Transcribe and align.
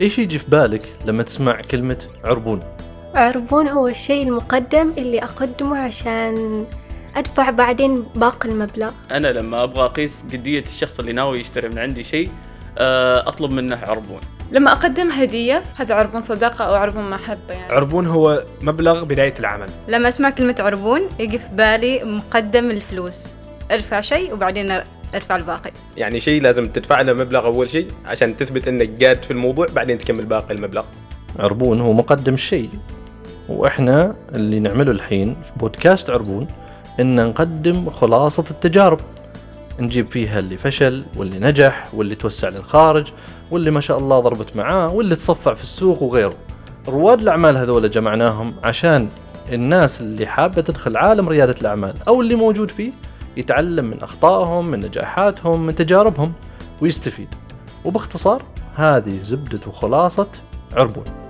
إيش 0.00 0.18
يجي 0.18 0.38
في 0.38 0.50
بالك 0.50 0.82
لما 1.04 1.22
تسمع 1.22 1.60
كلمة 1.60 1.96
عربون؟ 2.24 2.60
عربون 3.14 3.68
هو 3.68 3.88
الشيء 3.88 4.28
المقدم 4.28 4.92
اللي 4.98 5.22
أقدمه 5.22 5.82
عشان 5.82 6.66
أدفع 7.16 7.50
بعدين 7.50 8.04
باقي 8.14 8.48
المبلغ. 8.48 8.90
أنا 9.10 9.28
لما 9.28 9.62
أبغى 9.62 9.84
أقيس 9.84 10.24
جدية 10.30 10.60
الشخص 10.60 10.98
اللي 10.98 11.12
ناوي 11.12 11.40
يشتري 11.40 11.68
من 11.68 11.78
عندي 11.78 12.04
شيء 12.04 12.30
آه، 12.78 13.28
أطلب 13.28 13.52
منه 13.52 13.76
عربون. 13.76 14.20
لما 14.52 14.72
أقدم 14.72 15.10
هدية 15.10 15.62
هذا 15.78 15.94
عربون 15.94 16.22
صداقة 16.22 16.64
أو 16.64 16.74
عربون 16.74 17.10
محبة 17.10 17.54
يعني. 17.54 17.72
عربون 17.72 18.06
هو 18.06 18.44
مبلغ 18.62 19.04
بداية 19.04 19.34
العمل. 19.38 19.68
لما 19.88 20.08
أسمع 20.08 20.30
كلمة 20.30 20.56
عربون 20.58 21.00
يجي 21.18 21.38
في 21.38 21.48
بالي 21.52 22.04
مقدم 22.04 22.70
الفلوس. 22.70 23.26
ارفع 23.70 24.00
شيء 24.00 24.32
وبعدين 24.32 24.80
ارفع 25.14 25.36
الباقي. 25.36 25.72
يعني 25.96 26.20
شيء 26.20 26.42
لازم 26.42 26.64
تدفع 26.64 27.00
له 27.00 27.12
مبلغ 27.12 27.46
أول 27.46 27.70
شيء 27.70 27.86
عشان 28.06 28.36
تثبت 28.36 28.68
إنك 28.68 28.88
جاد 28.88 29.22
في 29.22 29.30
الموضوع 29.30 29.66
بعدين 29.74 29.98
تكمل 29.98 30.26
باقي 30.26 30.54
المبلغ. 30.54 30.84
عربون 31.38 31.80
هو 31.80 31.92
مقدم 31.92 32.34
الشيء 32.34 32.68
وإحنا 33.48 34.14
اللي 34.34 34.60
نعمله 34.60 34.92
الحين 34.92 35.34
في 35.34 35.50
بودكاست 35.60 36.10
عربون 36.10 36.46
إن 37.00 37.28
نقدم 37.28 37.90
خلاصة 37.90 38.44
التجارب. 38.50 39.00
نجيب 39.80 40.08
فيها 40.08 40.38
اللي 40.38 40.58
فشل 40.58 41.04
واللي 41.16 41.38
نجح 41.38 41.88
واللي 41.94 42.14
توسع 42.14 42.48
للخارج 42.48 43.06
واللي 43.50 43.70
ما 43.70 43.80
شاء 43.80 43.98
الله 43.98 44.18
ضربت 44.18 44.56
معاه 44.56 44.94
واللي 44.94 45.16
تصفع 45.16 45.54
في 45.54 45.62
السوق 45.62 46.02
وغيره. 46.02 46.34
رواد 46.88 47.20
الأعمال 47.20 47.56
هذول 47.56 47.90
جمعناهم 47.90 48.54
عشان 48.64 49.08
الناس 49.52 50.00
اللي 50.00 50.26
حابة 50.26 50.62
تدخل 50.62 50.96
عالم 50.96 51.28
ريادة 51.28 51.54
الأعمال 51.60 51.94
أو 52.08 52.20
اللي 52.20 52.34
موجود 52.34 52.70
فيه 52.70 52.90
يتعلم 53.36 53.84
من 53.84 54.02
أخطائهم 54.02 54.66
من 54.66 54.80
نجاحاتهم 54.80 55.66
من 55.66 55.74
تجاربهم 55.74 56.32
ويستفيد. 56.82 57.28
وباختصار 57.84 58.42
هذه 58.74 59.18
زبدة 59.22 59.60
وخلاصة 59.66 60.26
عربون. 60.72 61.29